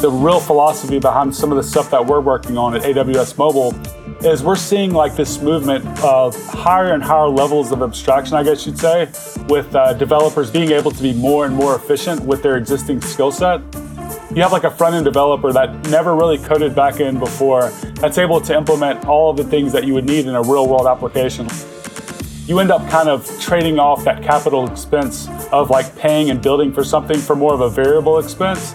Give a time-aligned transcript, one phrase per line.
[0.00, 3.74] the real philosophy behind some of the stuff that we're working on at AWS Mobile
[4.26, 8.66] is we're seeing like this movement of higher and higher levels of abstraction, I guess
[8.66, 9.08] you'd say,
[9.48, 13.32] with uh, developers being able to be more and more efficient with their existing skill
[13.32, 13.62] set.
[14.34, 18.18] You have like a front end developer that never really coded back end before, that's
[18.18, 20.86] able to implement all of the things that you would need in a real world
[20.86, 21.48] application.
[22.46, 26.70] You end up kind of trading off that capital expense of like paying and building
[26.72, 28.74] for something for more of a variable expense.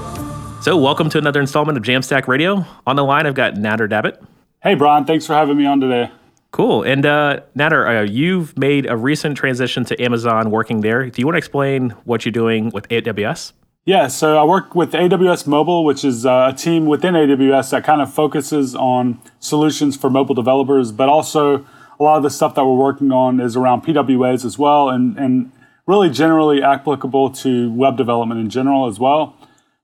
[0.61, 2.63] So, welcome to another installment of Jamstack Radio.
[2.85, 4.23] On the line, I've got Nader Dabit.
[4.61, 6.11] Hey, Brian, thanks for having me on today.
[6.51, 6.83] Cool.
[6.83, 11.09] And uh, Nader, uh, you've made a recent transition to Amazon working there.
[11.09, 13.53] Do you want to explain what you're doing with AWS?
[13.85, 17.83] Yeah, so I work with AWS Mobile, which is uh, a team within AWS that
[17.83, 21.65] kind of focuses on solutions for mobile developers, but also
[21.99, 25.17] a lot of the stuff that we're working on is around PWAs as well, and,
[25.17, 25.51] and
[25.87, 29.35] really generally applicable to web development in general as well.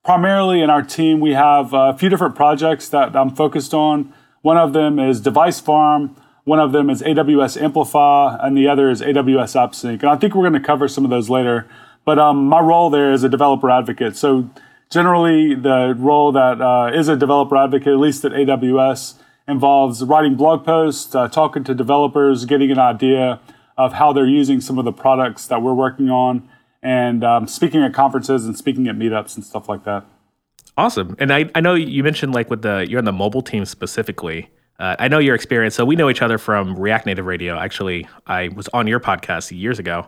[0.07, 4.13] Primarily in our team, we have a few different projects that I'm focused on.
[4.41, 8.89] One of them is Device Farm, one of them is AWS Amplify, and the other
[8.89, 9.99] is AWS AppSync.
[9.99, 11.67] And I think we're going to cover some of those later.
[12.05, 14.15] But um, my role there is a developer advocate.
[14.15, 14.49] So
[14.89, 20.35] generally, the role that uh, is a developer advocate, at least at AWS, involves writing
[20.35, 23.41] blog posts, uh, talking to developers, getting an idea
[23.77, 26.47] of how they're using some of the products that we're working on,
[26.81, 30.05] and um, speaking at conferences and speaking at meetups and stuff like that.
[30.77, 31.15] Awesome.
[31.19, 34.49] And I, I know you mentioned like with the you're on the mobile team specifically.
[34.79, 35.73] Uh, I know your experience.
[35.73, 37.57] So we know each other from React Native Radio.
[37.57, 40.07] Actually, I was on your podcast years ago.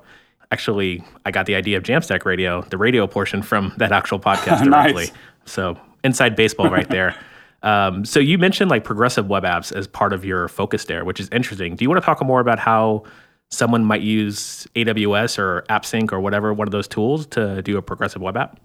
[0.52, 4.64] Actually, I got the idea of Jamstack Radio, the radio portion from that actual podcast
[4.64, 5.06] directly.
[5.06, 5.12] nice.
[5.46, 7.16] So inside baseball right there.
[7.64, 11.20] um, so you mentioned like progressive web apps as part of your focus there, which
[11.20, 11.76] is interesting.
[11.76, 13.06] Do you want to talk more about how
[13.52, 17.82] someone might use AWS or AppSync or whatever one of those tools to do a
[17.82, 18.60] progressive web app?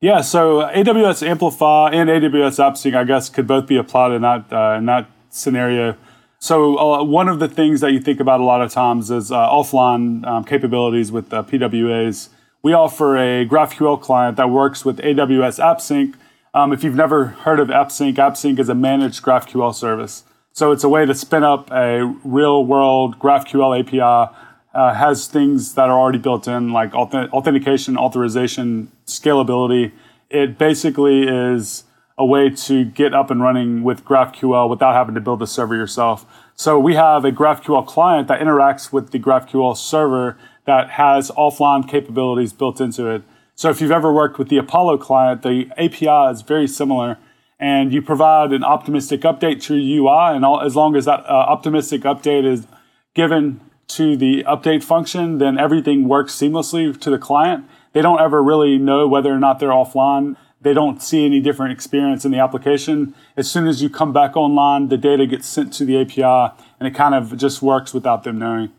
[0.00, 4.52] Yeah, so AWS Amplify and AWS AppSync, I guess, could both be applied in that
[4.52, 5.96] uh, in that scenario.
[6.38, 9.32] So uh, one of the things that you think about a lot of times is
[9.32, 12.28] uh, offline um, capabilities with PWAs.
[12.62, 16.14] We offer a GraphQL client that works with AWS AppSync.
[16.52, 20.24] Um, if you've never heard of AppSync, AppSync is a managed GraphQL service.
[20.56, 24.34] So it's a way to spin up a real world GraphQL API
[24.72, 29.92] uh, has things that are already built in, like authentication, authorization, scalability.
[30.30, 31.84] It basically is
[32.16, 35.76] a way to get up and running with GraphQL without having to build the server
[35.76, 36.24] yourself.
[36.54, 41.86] So we have a GraphQL client that interacts with the GraphQL server that has offline
[41.86, 43.24] capabilities built into it.
[43.56, 47.18] So if you've ever worked with the Apollo client, the API is very similar
[47.58, 50.36] and you provide an optimistic update to your UI.
[50.36, 52.66] And all, as long as that uh, optimistic update is
[53.14, 57.64] given to the update function, then everything works seamlessly to the client.
[57.92, 60.36] They don't ever really know whether or not they're offline.
[60.60, 63.14] They don't see any different experience in the application.
[63.36, 66.88] As soon as you come back online, the data gets sent to the API and
[66.88, 68.72] it kind of just works without them knowing.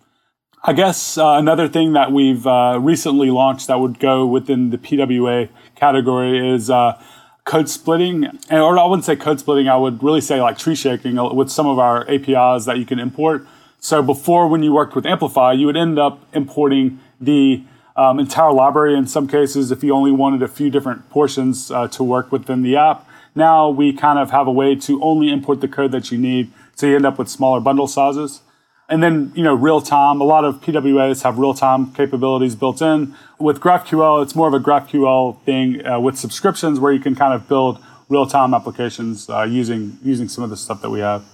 [0.63, 4.77] I guess uh, another thing that we've uh, recently launched that would go within the
[4.77, 7.01] PWA category is uh,
[7.47, 8.25] code splitting.
[8.51, 11.65] Or I wouldn't say code splitting, I would really say like tree shaking with some
[11.65, 13.47] of our APIs that you can import.
[13.79, 17.63] So before, when you worked with Amplify, you would end up importing the
[17.95, 21.87] um, entire library in some cases if you only wanted a few different portions uh,
[21.87, 23.07] to work within the app.
[23.33, 26.51] Now we kind of have a way to only import the code that you need,
[26.75, 28.41] so you end up with smaller bundle sizes.
[28.89, 32.81] And then, you know, real time, a lot of PWAs have real time capabilities built
[32.81, 33.15] in.
[33.37, 37.33] With GraphQL, it's more of a GraphQL thing uh, with subscriptions where you can kind
[37.33, 41.25] of build real time applications uh, using, using some of the stuff that we have.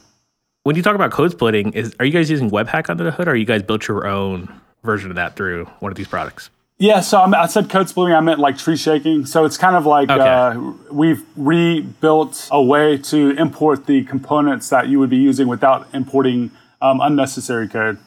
[0.63, 3.27] When you talk about code splitting, is are you guys using Webpack under the hood,
[3.27, 4.49] or are you guys built your own
[4.83, 6.49] version of that through one of these products?
[6.79, 8.15] Yeah, so I said code splitting.
[8.15, 9.25] I meant like tree shaking.
[9.25, 10.21] So it's kind of like okay.
[10.21, 15.87] uh, we've rebuilt a way to import the components that you would be using without
[15.93, 16.51] importing
[16.83, 17.97] um, unnecessary code.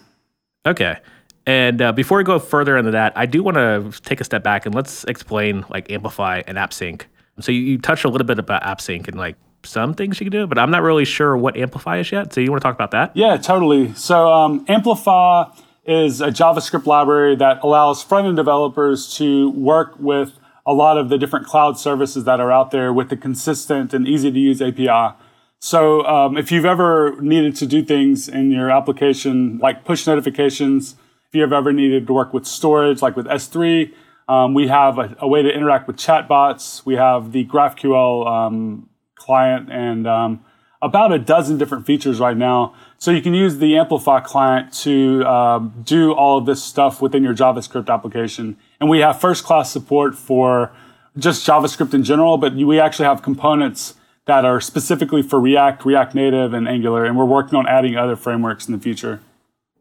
[0.64, 0.98] Okay.
[1.46, 4.42] And uh, before we go further into that, I do want to take a step
[4.42, 7.02] back and let's explain like Amplify and AppSync.
[7.40, 10.32] So you, you touched a little bit about AppSync and like some things you can
[10.32, 12.32] do, but I'm not really sure what Amplify is yet.
[12.32, 13.16] So you want to talk about that?
[13.16, 13.94] Yeah, totally.
[13.94, 15.44] So um, Amplify
[15.84, 20.32] is a JavaScript library that allows front end developers to work with
[20.66, 24.08] a lot of the different cloud services that are out there with a consistent and
[24.08, 25.16] easy to use API.
[25.60, 30.96] So um, if you've ever needed to do things in your application, like push notifications,
[31.28, 33.92] if you've ever needed to work with storage, like with S3,
[34.28, 36.84] um, we have a, a, way to interact with chatbots.
[36.84, 40.44] We have the GraphQL um, client and um,
[40.82, 42.74] about a dozen different features right now.
[42.98, 47.22] So you can use the Amplify client to um, do all of this stuff within
[47.22, 48.56] your JavaScript application.
[48.80, 50.72] And we have first class support for
[51.16, 53.94] just JavaScript in general, but we actually have components
[54.26, 57.04] that are specifically for React, React Native, and Angular.
[57.04, 59.20] And we're working on adding other frameworks in the future.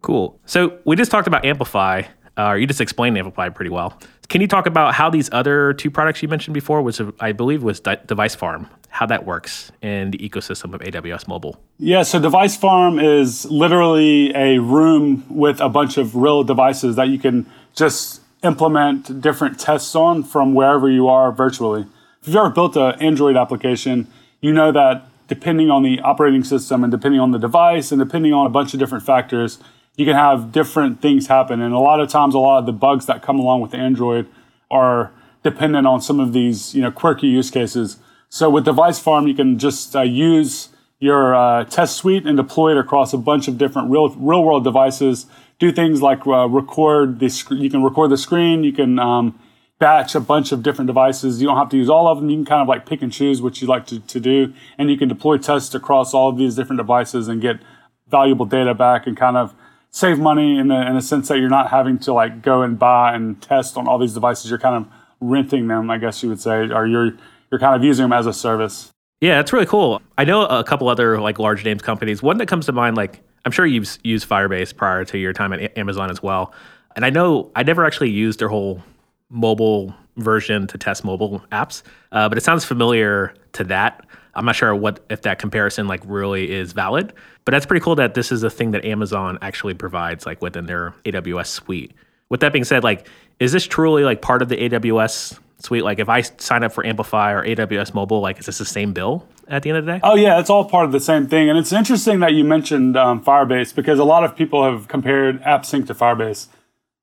[0.01, 0.39] Cool.
[0.45, 2.03] So we just talked about Amplify,
[2.37, 3.99] uh, or you just explained Amplify pretty well.
[4.29, 7.63] Can you talk about how these other two products you mentioned before, which I believe
[7.63, 11.59] was Device Farm, how that works in the ecosystem of AWS Mobile?
[11.77, 17.09] Yeah, so Device Farm is literally a room with a bunch of real devices that
[17.09, 17.45] you can
[17.75, 21.85] just implement different tests on from wherever you are virtually.
[22.21, 24.07] If you've ever built an Android application,
[24.45, 28.31] you know that depending on the operating system and depending on the device and depending
[28.31, 29.57] on a bunch of different factors,
[29.95, 31.61] you can have different things happen.
[31.61, 34.27] And a lot of times, a lot of the bugs that come along with Android
[34.69, 35.11] are
[35.41, 37.97] dependent on some of these, you know, quirky use cases.
[38.29, 40.69] So with Device Farm, you can just uh, use
[40.99, 44.63] your uh, test suite and deploy it across a bunch of different real real world
[44.63, 45.25] devices.
[45.57, 48.63] Do things like uh, record the sc- you can record the screen.
[48.63, 49.39] You can um,
[49.79, 51.41] batch a bunch of different devices.
[51.41, 52.29] You don't have to use all of them.
[52.29, 54.89] You can kind of like pick and choose what you like to, to do, and
[54.89, 57.59] you can deploy tests across all of these different devices and get
[58.07, 59.53] valuable data back and kind of
[59.91, 62.77] save money in the in a sense that you're not having to like go and
[62.77, 64.49] buy and test on all these devices.
[64.49, 67.17] You're kind of renting them, I guess you would say, or you're
[67.51, 68.91] you're kind of using them as a service.
[69.21, 70.01] Yeah, that's really cool.
[70.17, 72.21] I know a couple other like large names companies.
[72.21, 75.53] One that comes to mind, like I'm sure you've used Firebase prior to your time
[75.53, 76.53] at Amazon as well.
[76.95, 78.81] And I know I never actually used their whole
[79.29, 84.05] mobile version to test mobile apps, uh, but it sounds familiar to that.
[84.33, 87.13] I'm not sure what if that comparison like really is valid,
[87.45, 90.65] but that's pretty cool that this is a thing that Amazon actually provides like within
[90.65, 91.93] their AWS suite.
[92.29, 93.07] With that being said, like
[93.39, 95.83] is this truly like part of the AWS suite?
[95.83, 98.93] Like if I sign up for Amplify or AWS Mobile, like is this the same
[98.93, 99.99] bill at the end of the day?
[100.03, 101.49] Oh yeah, it's all part of the same thing.
[101.49, 105.41] And it's interesting that you mentioned um, Firebase because a lot of people have compared
[105.43, 106.47] AppSync to Firebase.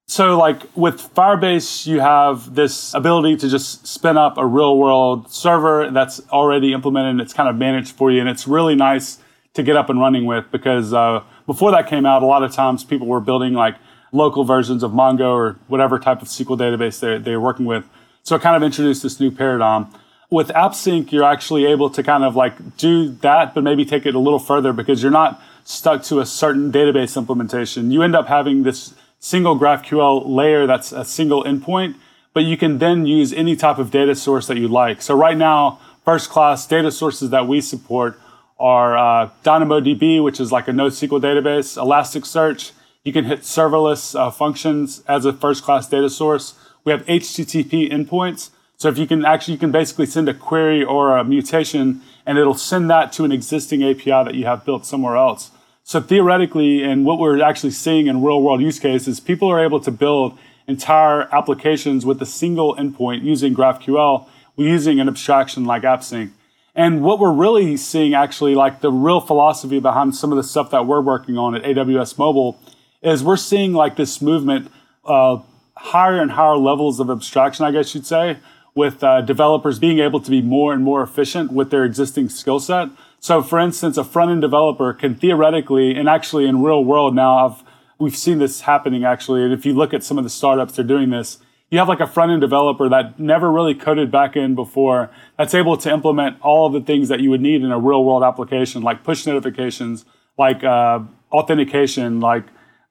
[0.07, 5.31] So, like with Firebase, you have this ability to just spin up a real world
[5.31, 8.21] server that's already implemented and it's kind of managed for you.
[8.21, 9.19] And it's really nice
[9.55, 12.53] to get up and running with because uh, before that came out, a lot of
[12.53, 13.77] times people were building like
[14.13, 17.89] local versions of Mongo or whatever type of SQL database they, they're working with.
[18.23, 19.87] So, it kind of introduced this new paradigm.
[20.31, 24.15] With AppSync, you're actually able to kind of like do that, but maybe take it
[24.15, 27.91] a little further because you're not stuck to a certain database implementation.
[27.91, 31.95] You end up having this single GraphQL layer that's a single endpoint,
[32.35, 35.01] but you can then use any type of data source that you like.
[35.01, 38.19] So right now, first class data sources that we support
[38.59, 42.73] are uh, DynamoDB, which is like a NoSQL database, Elasticsearch.
[43.05, 46.55] You can hit serverless uh, functions as a first class data source.
[46.85, 48.51] We have HTTP endpoints.
[48.77, 52.39] So if you can actually, you can basically send a query or a mutation and
[52.39, 55.53] it'll send that to an existing API that you have built somewhere else.
[55.85, 59.81] So theoretically, and what we're actually seeing in real world use cases, people are able
[59.81, 66.31] to build entire applications with a single endpoint using GraphQL, using an abstraction like AppSync.
[66.75, 70.71] And what we're really seeing actually, like the real philosophy behind some of the stuff
[70.71, 72.59] that we're working on at AWS Mobile,
[73.03, 74.71] is we're seeing like this movement
[75.05, 75.45] of
[75.77, 78.39] higher and higher levels of abstraction, I guess you'd say,
[78.75, 82.61] with uh, developers being able to be more and more efficient with their existing skill
[82.61, 82.89] set.
[83.23, 87.47] So, for instance, a front end developer can theoretically, and actually in real world now,
[87.47, 87.63] I've,
[87.97, 89.45] we've seen this happening actually.
[89.45, 91.39] And if you look at some of the startups, they're doing this.
[91.71, 95.55] You have like a front end developer that never really coded back end before that's
[95.55, 98.25] able to implement all of the things that you would need in a real world
[98.25, 100.05] application, like push notifications,
[100.37, 100.99] like uh,
[101.31, 102.47] authentication, like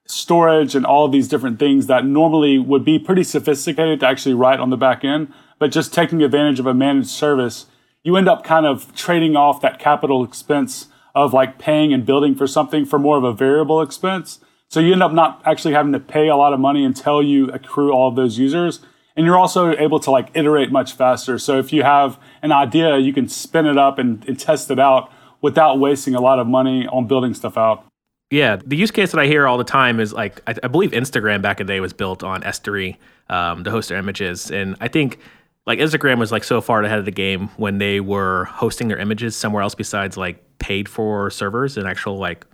[0.05, 4.61] storage, and all these different things that normally would be pretty sophisticated to actually write
[4.61, 5.33] on the back end.
[5.59, 7.65] But just taking advantage of a managed service
[8.03, 12.35] you end up kind of trading off that capital expense of like paying and building
[12.35, 14.39] for something for more of a variable expense.
[14.69, 17.49] So you end up not actually having to pay a lot of money until you
[17.49, 18.79] accrue all of those users.
[19.15, 21.37] And you're also able to like iterate much faster.
[21.37, 24.79] So if you have an idea, you can spin it up and, and test it
[24.79, 27.85] out without wasting a lot of money on building stuff out.
[28.29, 30.91] Yeah, the use case that I hear all the time is like I, I believe
[30.91, 32.95] Instagram back in the day was built on S3
[33.29, 35.19] um, to host their images, and I think
[35.67, 38.97] like Instagram was like so far ahead of the game when they were hosting their
[38.97, 42.45] images somewhere else besides like paid for servers and actual like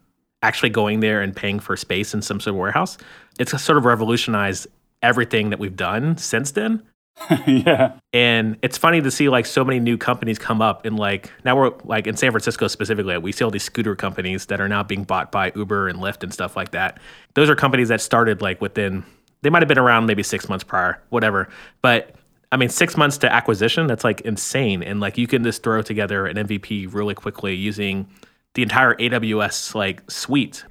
[0.41, 2.97] actually going there and paying for space in some sort of warehouse.
[3.39, 4.67] It's sort of revolutionized
[5.01, 6.83] everything that we've done since then.
[7.47, 7.97] yeah.
[8.13, 11.55] And it's funny to see like so many new companies come up and like now
[11.55, 14.83] we're like in San Francisco specifically, we see all these scooter companies that are now
[14.83, 16.99] being bought by Uber and Lyft and stuff like that.
[17.33, 19.03] Those are companies that started like within
[19.41, 21.47] they might have been around maybe six months prior, whatever.
[21.81, 22.15] But
[22.51, 24.81] I mean, six months to acquisition, that's like insane.
[24.81, 28.07] And like you can just throw together an MVP really quickly using
[28.53, 30.63] the entire AWS like suite.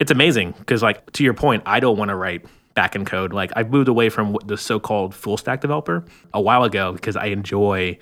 [0.00, 3.32] It's amazing because like to your point, I don't want to write back backend code.
[3.32, 7.26] Like I've moved away from the so-called full stack developer a while ago because I
[7.26, 7.98] enjoy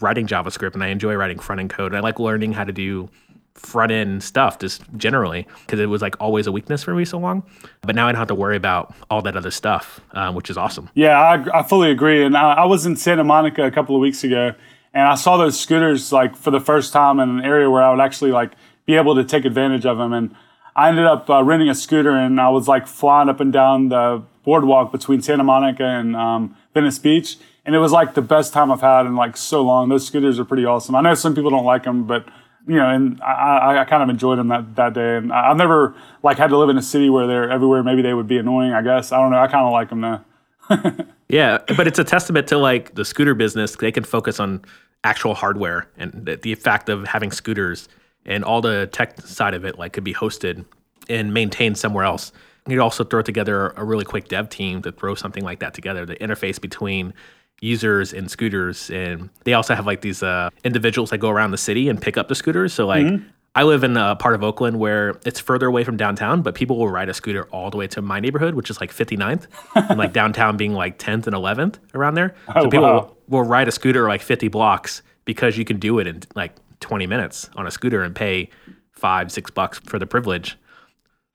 [0.00, 1.94] writing JavaScript and I enjoy writing front end code.
[1.94, 3.08] I like learning how to do
[3.54, 7.18] front end stuff just generally because it was like always a weakness for me so
[7.18, 7.42] long.
[7.82, 10.56] But now I don't have to worry about all that other stuff, um, which is
[10.56, 10.88] awesome.
[10.94, 12.24] Yeah, I, I fully agree.
[12.24, 14.54] And I, I, was in Santa Monica a couple of weeks ago,
[14.94, 17.90] and I saw those scooters like for the first time in an area where I
[17.90, 18.52] would actually like
[18.86, 20.12] be able to take advantage of them.
[20.12, 20.34] And
[20.74, 23.88] I ended up uh, renting a scooter, and I was like flying up and down
[23.88, 27.36] the boardwalk between Santa Monica and um, Venice Beach.
[27.66, 29.90] And it was like the best time I've had in like so long.
[29.90, 30.94] Those scooters are pretty awesome.
[30.94, 32.26] I know some people don't like them, but
[32.66, 35.16] you know, and I, I kind of enjoyed them that, that day.
[35.16, 37.82] And I've never like had to live in a city where they're everywhere.
[37.82, 38.72] Maybe they would be annoying.
[38.72, 39.38] I guess I don't know.
[39.38, 41.04] I kind of like them though.
[41.28, 43.76] yeah, but it's a testament to like the scooter business.
[43.76, 44.64] They can focus on
[45.02, 47.88] actual hardware and the, the fact of having scooters
[48.26, 50.64] and all the tech side of it like could be hosted
[51.08, 52.32] and maintained somewhere else.
[52.68, 56.04] You'd also throw together a really quick dev team to throw something like that together.
[56.04, 57.14] The interface between
[57.60, 61.58] users and scooters and they also have like these uh, individuals that go around the
[61.58, 63.28] city and pick up the scooters so like mm-hmm.
[63.54, 66.78] i live in a part of oakland where it's further away from downtown but people
[66.78, 69.98] will ride a scooter all the way to my neighborhood which is like 59th and
[69.98, 73.14] like downtown being like 10th and 11th around there oh, so people wow.
[73.28, 76.54] will, will ride a scooter like 50 blocks because you can do it in like
[76.80, 78.48] 20 minutes on a scooter and pay
[78.92, 80.56] five six bucks for the privilege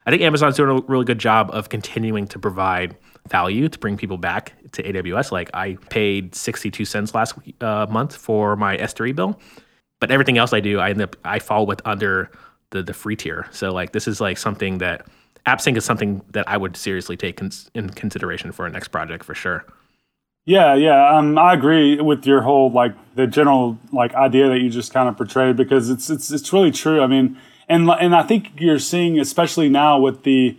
[0.08, 3.98] i think amazon's doing a really good job of continuing to provide value to bring
[3.98, 5.32] people back to AWS.
[5.32, 9.40] Like I paid 62 cents last uh, month for my S3 bill,
[10.00, 12.32] but everything else I do, I end up I fall with under
[12.72, 13.48] the the free tier.
[13.52, 15.08] So like this is like something that
[15.46, 19.24] AppSync is something that I would seriously take cons- in consideration for a next project
[19.24, 19.66] for sure.
[20.48, 24.70] Yeah, yeah, um, I agree with your whole like the general like idea that you
[24.70, 27.02] just kind of portrayed because it's it's it's really true.
[27.02, 30.56] I mean, and and I think you're seeing especially now with the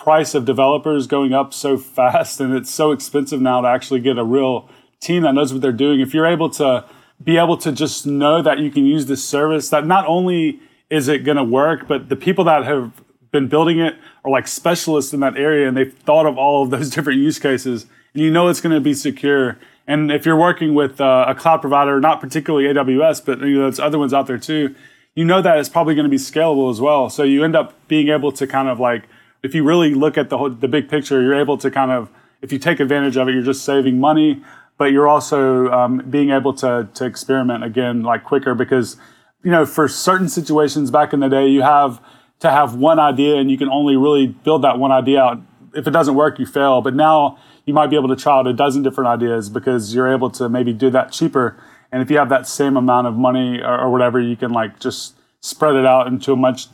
[0.00, 4.16] price of developers going up so fast and it's so expensive now to actually get
[4.16, 4.66] a real
[4.98, 6.00] team that knows what they're doing.
[6.00, 6.86] If you're able to
[7.22, 11.06] be able to just know that you can use this service, that not only is
[11.06, 15.12] it going to work, but the people that have been building it are like specialists
[15.12, 18.30] in that area and they've thought of all of those different use cases and you
[18.30, 19.58] know it's going to be secure.
[19.86, 23.62] And if you're working with uh, a cloud provider, not particularly AWS, but you know,
[23.64, 24.74] there's other ones out there too,
[25.14, 27.10] you know that it's probably going to be scalable as well.
[27.10, 29.04] So you end up being able to kind of like
[29.42, 32.10] if you really look at the whole, the big picture, you're able to kind of,
[32.42, 34.42] if you take advantage of it, you're just saving money,
[34.78, 38.96] but you're also um, being able to to experiment again like quicker because
[39.42, 42.00] you know for certain situations back in the day you have
[42.40, 45.42] to have one idea and you can only really build that one idea out.
[45.74, 46.80] If it doesn't work, you fail.
[46.80, 50.10] But now you might be able to try out a dozen different ideas because you're
[50.12, 51.62] able to maybe do that cheaper.
[51.92, 54.80] And if you have that same amount of money or, or whatever, you can like
[54.80, 56.68] just spread it out into a much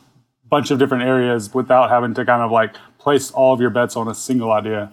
[0.48, 3.96] bunch of different areas without having to kind of like place all of your bets
[3.96, 4.92] on a single idea.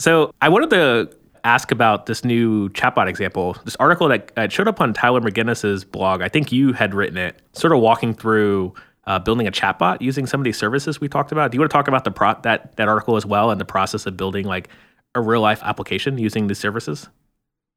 [0.00, 1.10] So I wanted to
[1.44, 3.56] ask about this new chatbot example.
[3.64, 6.22] This article that showed up on Tyler McGinnis's blog.
[6.22, 8.74] I think you had written it, sort of walking through
[9.06, 11.50] uh, building a chatbot using some of these services we talked about.
[11.50, 13.64] Do you want to talk about the pro- that that article as well and the
[13.64, 14.68] process of building like
[15.14, 17.08] a real life application using these services?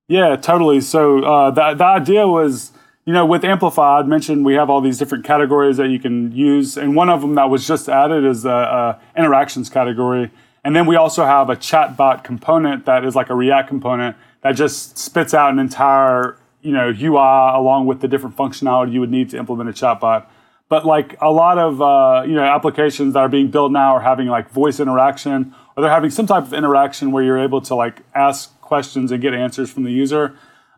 [0.10, 0.82] Yeah, totally.
[0.82, 2.74] So uh, the the idea was
[3.12, 6.32] you know, with Amplify, I'd mentioned we have all these different categories that you can
[6.32, 10.32] use, and one of them that was just added is the uh, interactions category.
[10.64, 14.54] And then we also have a chatbot component that is like a React component that
[14.54, 19.12] just spits out an entire, you know, UI along with the different functionality you would
[19.12, 20.28] need to implement a chatbot.
[20.70, 24.00] But like a lot of uh, you know applications that are being built now are
[24.00, 27.76] having like voice interaction, or they're having some type of interaction where you're able to
[27.76, 30.34] like ask questions and get answers from the user.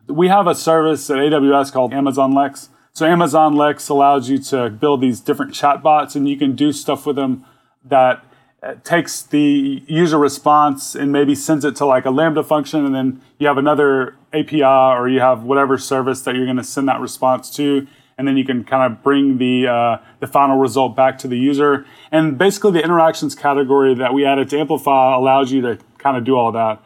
[0.06, 2.68] We have a service at AWS called Amazon Lex.
[2.92, 7.06] So Amazon Lex allows you to build these different chatbots and you can do stuff
[7.06, 7.44] with them
[7.84, 8.24] that
[8.62, 12.94] uh, takes the user response and maybe sends it to like a Lambda function and
[12.94, 16.88] then you have another API or you have whatever service that you're going to send
[16.88, 20.94] that response to and then you can kind of bring the uh, the final result
[20.94, 21.84] back to the user.
[22.12, 26.24] And basically, the interactions category that we added to Amplify allows you to kind of
[26.24, 26.80] do all that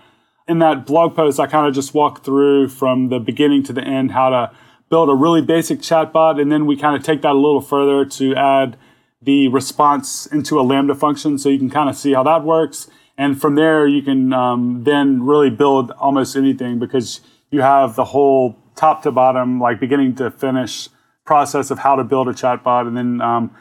[0.49, 3.83] in that blog post, I kind of just walk through from the beginning to the
[3.83, 4.50] end how to
[4.88, 8.05] build a really basic chatbot, and then we kind of take that a little further
[8.07, 8.76] to add
[9.21, 12.88] the response into a Lambda function, so you can kind of see how that works.
[13.19, 18.05] And from there, you can um, then really build almost anything because you have the
[18.05, 20.88] whole top to bottom, like beginning to finish
[21.26, 22.87] process of how to build a chatbot.
[22.87, 23.55] And then um,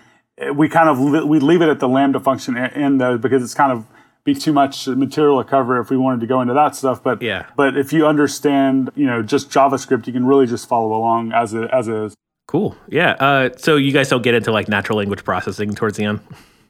[0.53, 3.55] we kind of li- we leave it at the Lambda function end though because it's
[3.55, 3.85] kind of
[4.27, 7.01] be too much material to cover if we wanted to go into that stuff.
[7.01, 7.47] But yeah.
[7.55, 11.53] but if you understand, you know, just JavaScript, you can really just follow along as
[11.53, 12.13] it as is.
[12.45, 12.77] Cool.
[12.89, 13.11] Yeah.
[13.13, 16.19] Uh, so you guys don't get into like natural language processing towards the end.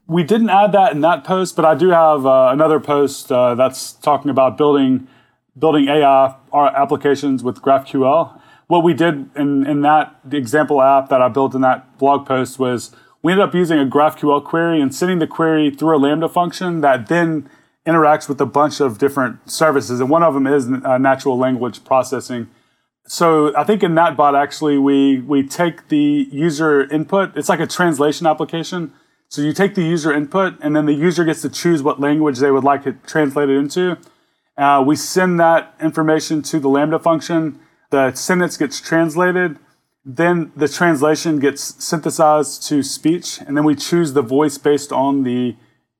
[0.05, 3.55] We didn't add that in that post, but I do have uh, another post uh,
[3.55, 5.07] that's talking about building
[5.57, 8.39] building AI applications with GraphQL.
[8.67, 12.59] What we did in, in that example app that I built in that blog post
[12.59, 16.29] was we ended up using a GraphQL query and sending the query through a Lambda
[16.29, 17.49] function that then
[17.85, 19.99] interacts with a bunch of different services.
[19.99, 22.49] And one of them is uh, natural language processing.
[23.07, 27.35] So I think in that bot, actually, we, we take the user input.
[27.37, 28.93] It's like a translation application.
[29.29, 32.39] So you take the user input and then the user gets to choose what language
[32.39, 33.97] they would like it translated into.
[34.57, 37.59] Uh, we send that information to the Lambda function.
[37.89, 39.57] The sentence gets translated
[40.09, 45.23] then the translation gets synthesized to speech, and then we choose the voice based on
[45.23, 45.57] the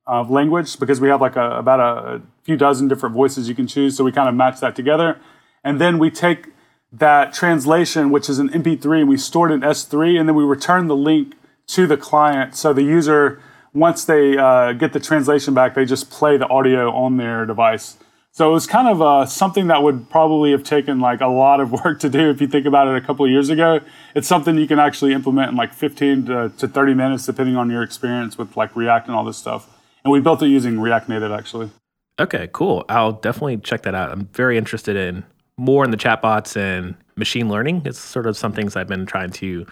[0.07, 3.67] uh, language because we have like a, about a, few dozen different voices you can
[3.67, 3.97] choose.
[3.97, 5.19] So we kind of match that together.
[5.65, 6.53] And then we take
[6.93, 10.45] that translation, which is an MP3, and we store it in S3, and then we
[10.45, 11.35] return the link
[11.67, 12.55] to the client.
[12.55, 13.41] So the user,
[13.73, 17.97] once they uh, get the translation back, they just play the audio on their device.
[18.37, 21.59] So it was kind of uh, something that would probably have taken like a lot
[21.59, 23.79] of work to do if you think about it a couple of years ago.
[24.13, 27.71] It's something you can actually implement in like 15 to, to 30 minutes, depending on
[27.71, 29.67] your experience with like React and all this stuff.
[30.03, 31.71] And we built it using React Native actually.
[32.19, 32.85] Okay, cool.
[32.89, 34.11] I'll definitely check that out.
[34.11, 35.25] I'm very interested in
[35.57, 37.81] more in the chatbots and machine learning.
[37.85, 39.65] It's sort of some things I've been trying to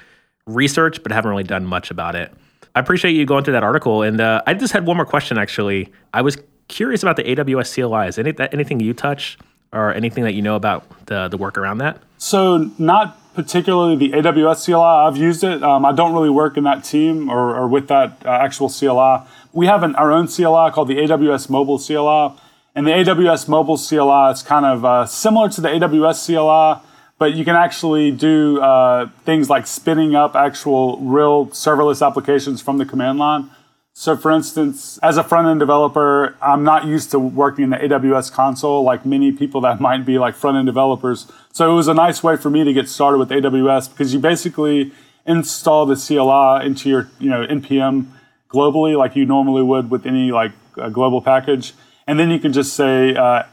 [0.48, 2.34] research, but haven't really done much about it.
[2.74, 4.02] I appreciate you going through that article.
[4.02, 5.94] And uh, I just had one more question actually.
[6.16, 6.36] I was
[6.68, 8.08] curious about the AWS CLI.
[8.08, 9.38] Is any, anything you touch
[9.72, 12.02] or anything that you know about the, the work around that?
[12.18, 14.76] So, not particularly the AWS CLI.
[14.76, 15.62] I've used it.
[15.62, 19.28] Um, I don't really work in that team or, or with that uh, actual CLI.
[19.52, 22.42] We have an, our own CLI called the AWS Mobile CLI.
[22.76, 26.86] And the AWS Mobile CLI is kind of uh, similar to the AWS CLI,
[27.18, 32.78] but you can actually do uh, things like spinning up actual real serverless applications from
[32.78, 33.50] the command line.
[33.98, 37.78] So, for instance, as a front end developer, I'm not used to working in the
[37.78, 41.32] AWS console like many people that might be like front end developers.
[41.54, 44.20] So, it was a nice way for me to get started with AWS because you
[44.20, 44.92] basically
[45.26, 48.06] install the CLI into your you know npm
[48.48, 50.52] globally like you normally would with any like
[50.92, 51.74] global package,
[52.06, 53.44] and then you can just say uh,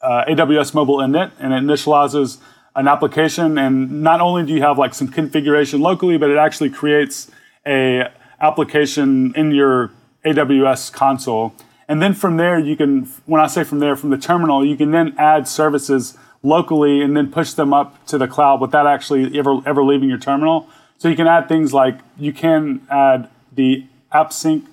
[0.00, 2.38] uh, AWS mobile init, and it initializes
[2.74, 3.56] an application.
[3.56, 7.30] And not only do you have like some configuration locally, but it actually creates
[7.64, 8.10] a
[8.42, 9.92] application in your
[10.26, 11.54] AWS console.
[11.88, 14.76] And then from there, you can, when I say from there, from the terminal, you
[14.76, 19.38] can then add services locally and then push them up to the cloud without actually
[19.38, 20.68] ever, ever leaving your terminal.
[20.98, 24.66] So you can add things like you can add the AppSync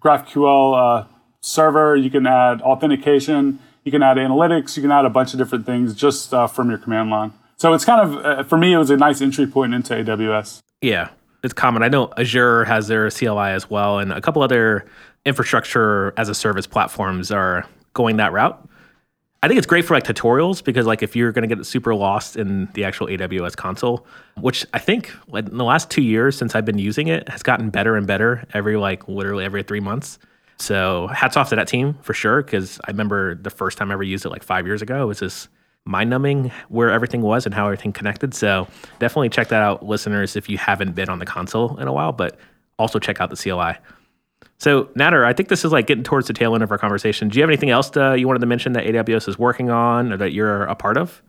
[0.00, 1.06] GraphQL uh,
[1.40, 5.38] server, you can add authentication, you can add analytics, you can add a bunch of
[5.38, 7.32] different things just uh, from your command line.
[7.56, 10.60] So it's kind of, uh, for me, it was a nice entry point into AWS.
[10.80, 11.10] Yeah
[11.42, 11.82] it's common.
[11.82, 14.84] I know Azure has their CLI as well, and a couple other
[15.24, 18.68] infrastructure as a service platforms are going that route.
[19.44, 21.96] I think it's great for like tutorials because like if you're going to get super
[21.96, 24.06] lost in the actual AWS console,
[24.40, 27.68] which I think in the last two years since I've been using it has gotten
[27.68, 30.20] better and better every like literally every three months.
[30.58, 33.94] So hats off to that team for sure because I remember the first time I
[33.94, 35.02] ever used it like five years ago.
[35.02, 35.48] It was just
[35.84, 38.34] mind numbing where everything was and how everything connected.
[38.34, 38.68] So
[38.98, 42.12] definitely check that out, listeners, if you haven't been on the console in a while,
[42.12, 42.38] but
[42.78, 43.78] also check out the CLI.
[44.58, 47.28] So, Nader, I think this is like getting towards the tail end of our conversation.
[47.28, 50.12] Do you have anything else to, you wanted to mention that AWS is working on
[50.12, 51.20] or that you're a part of?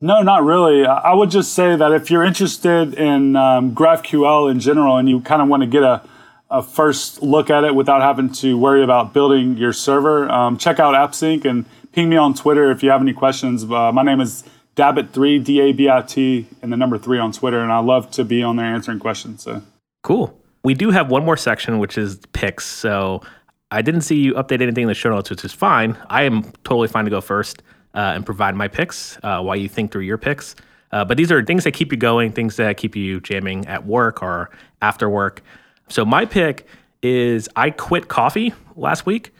[0.00, 0.86] No, not really.
[0.86, 5.20] I would just say that if you're interested in um, GraphQL in general and you
[5.20, 6.02] kind of want to get a,
[6.50, 10.78] a first look at it without having to worry about building your server, um, check
[10.78, 13.64] out AppSync and ping me on Twitter if you have any questions.
[13.64, 14.44] Uh, my name is
[14.76, 18.10] Dabit3, D A B I T, and the number three on Twitter, and I love
[18.12, 19.42] to be on there answering questions.
[19.42, 19.62] So
[20.02, 20.38] cool.
[20.64, 22.66] We do have one more section, which is picks.
[22.66, 23.22] So
[23.70, 25.96] I didn't see you update anything in the show notes, which is fine.
[26.08, 27.62] I am totally fine to go first
[27.94, 30.54] uh, and provide my picks uh, while you think through your picks.
[30.90, 33.86] Uh, but these are things that keep you going, things that keep you jamming at
[33.86, 35.42] work or after work.
[35.88, 36.66] So my pick
[37.02, 39.34] is I quit coffee last week.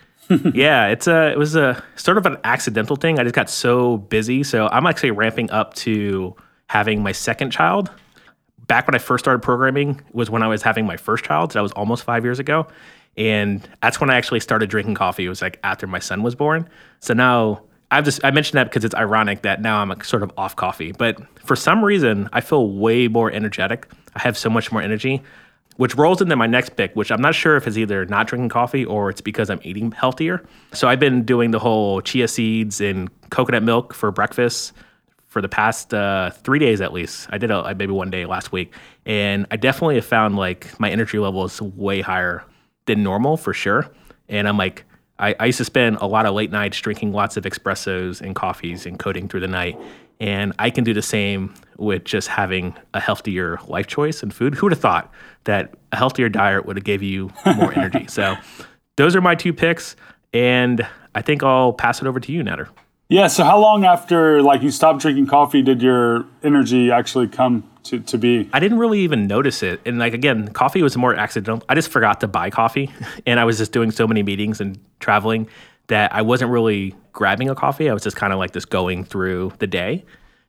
[0.55, 3.19] Yeah, it's a it was a sort of an accidental thing.
[3.19, 6.35] I just got so busy, so I'm actually ramping up to
[6.67, 7.91] having my second child.
[8.67, 11.53] Back when I first started programming was when I was having my first child.
[11.53, 12.67] So that was almost five years ago,
[13.17, 15.25] And that's when I actually started drinking coffee.
[15.25, 16.69] It was like after my son was born.
[17.01, 20.31] So now I've just I mentioned that because it's ironic that now I'm sort of
[20.37, 20.93] off coffee.
[20.93, 23.89] But for some reason, I feel way more energetic.
[24.15, 25.23] I have so much more energy,
[25.79, 28.49] which rolls into my next pick, which I'm not sure if it's either not drinking
[28.49, 30.45] coffee or it's because I'm eating healthier.
[30.73, 34.73] So I've been doing the whole chia seeds and coconut milk for breakfast
[35.29, 37.29] for the past uh, three days at least.
[37.31, 38.75] I did a, maybe one day last week,
[39.07, 42.45] and I definitely have found like my energy level is way higher
[42.87, 43.89] than normal for sure.
[44.29, 44.85] And I'm like,
[45.21, 48.35] I, I used to spend a lot of late nights drinking lots of espressos and
[48.35, 49.79] coffees and coding through the night.
[50.19, 54.55] And I can do the same with just having a healthier life choice and food.
[54.55, 55.13] Who would have thought
[55.45, 58.07] that a healthier diet would have gave you more energy?
[58.09, 58.37] So
[58.97, 59.97] those are my two picks.
[60.35, 62.69] And I think I'll pass it over to you, Nader.
[63.09, 63.29] Yeah.
[63.29, 68.01] So how long after like you stopped drinking coffee did your energy actually come to,
[68.01, 68.51] to be?
[68.53, 69.81] I didn't really even notice it.
[69.87, 71.65] And like again, coffee was more accidental.
[71.71, 72.91] I just forgot to buy coffee
[73.27, 75.49] and I was just doing so many meetings and traveling
[75.87, 77.89] that I wasn't really grabbing a coffee.
[77.89, 80.05] I was just kind of like just going through the day.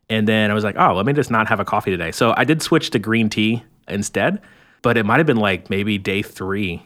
[0.09, 2.11] And then I was like, oh, let me just not have a coffee today.
[2.11, 4.41] So I did switch to green tea instead,
[4.81, 6.83] but it might have been like maybe day three.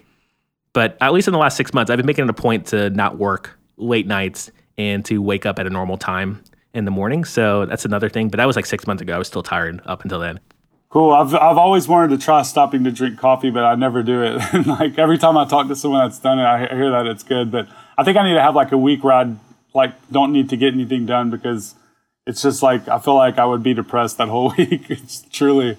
[0.73, 2.89] But at least in the last six months, I've been making it a point to
[2.89, 7.23] not work late nights and to wake up at a normal time in the morning.
[7.23, 8.29] So that's another thing.
[8.29, 9.13] But that was like six months ago.
[9.13, 10.39] I was still tired up until then.
[10.89, 11.11] Cool.
[11.11, 14.35] I've, I've always wanted to try stopping to drink coffee, but I never do it.
[14.67, 17.51] like every time I talk to someone that's done it, I hear that it's good.
[17.51, 19.35] But I think I need to have like a week where I
[19.73, 21.75] like don't need to get anything done because
[22.25, 24.89] it's just like I feel like I would be depressed that whole week.
[24.89, 25.77] it's truly.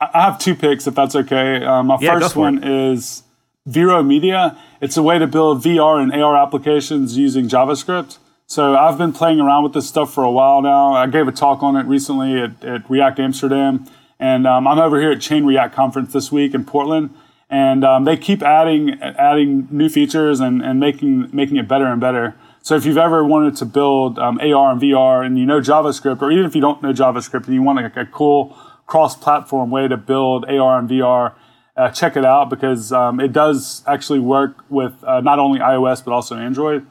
[0.00, 1.64] I have two picks if that's okay.
[1.64, 3.22] Um, my yeah, first one is
[3.64, 4.58] Viro Media.
[4.80, 8.18] It's a way to build VR and AR applications using JavaScript.
[8.46, 10.92] So I've been playing around with this stuff for a while now.
[10.92, 13.86] I gave a talk on it recently at, at React Amsterdam,
[14.20, 17.10] and um, I'm over here at Chain React conference this week in Portland.
[17.48, 22.00] And um, they keep adding adding new features and, and making making it better and
[22.00, 22.34] better.
[22.66, 26.20] So if you've ever wanted to build um, AR and VR and you know JavaScript,
[26.20, 29.86] or even if you don't know JavaScript and you want like a cool cross-platform way
[29.86, 31.34] to build AR and VR,
[31.76, 36.04] uh, check it out because um, it does actually work with uh, not only iOS
[36.04, 36.84] but also Android.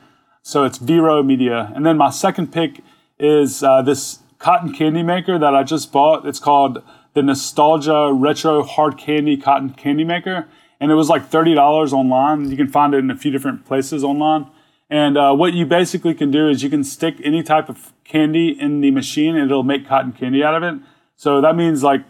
[0.43, 1.73] So it's Viro Media.
[1.75, 2.79] And then my second pick
[3.19, 6.25] is uh, this cotton candy maker that I just bought.
[6.25, 6.81] It's called
[7.15, 10.47] the Nostalgia Retro Hard Candy Cotton Candy Maker.
[10.79, 11.57] And it was like $30
[11.91, 12.49] online.
[12.49, 14.49] You can find it in a few different places online.
[14.95, 18.58] And uh, what you basically can do is you can stick any type of candy
[18.58, 20.81] in the machine and it'll make cotton candy out of it.
[21.17, 22.05] So that means like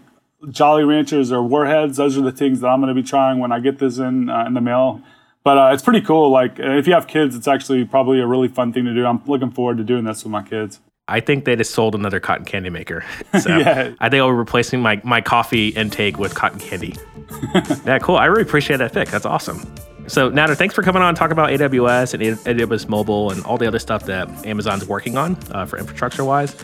[0.52, 1.98] Jolly Ranchers or Warheads.
[1.98, 4.30] Those are the things that I'm going to be trying when I get this in
[4.30, 5.02] uh, in the mail.
[5.44, 6.30] But uh, it's pretty cool.
[6.30, 9.04] Like if you have kids, it's actually probably a really fun thing to do.
[9.04, 10.80] I'm looking forward to doing this with my kids.
[11.08, 13.04] I think they just sold another cotton candy maker.
[13.42, 13.94] So yeah.
[14.00, 16.96] I think I'll be replacing my, my coffee intake with cotton candy.
[17.86, 18.18] yeah, cool.
[18.18, 19.10] I really appreciate that pick.
[19.10, 19.60] That's awesome.
[20.08, 23.68] So, Nader, thanks for coming on talk about AWS and AWS Mobile and all the
[23.68, 26.56] other stuff that Amazon's working on uh, for infrastructure wise.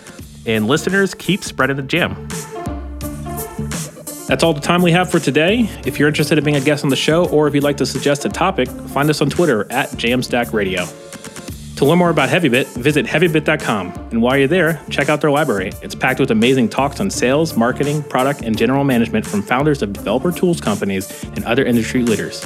[0.45, 2.27] And listeners, keep spreading the jam.
[4.27, 5.69] That's all the time we have for today.
[5.85, 7.85] If you're interested in being a guest on the show or if you'd like to
[7.85, 10.85] suggest a topic, find us on Twitter at Jamstack Radio.
[11.75, 13.91] To learn more about Heavybit, visit heavybit.com.
[14.11, 15.71] And while you're there, check out their library.
[15.81, 19.91] It's packed with amazing talks on sales, marketing, product, and general management from founders of
[19.91, 22.45] developer tools companies and other industry leaders.